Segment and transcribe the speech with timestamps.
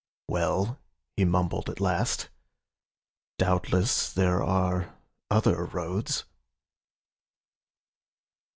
[0.27, 0.79] "Well,"
[1.15, 4.95] he mumbled at last,"Doubtless there are
[5.29, 6.23] other roads."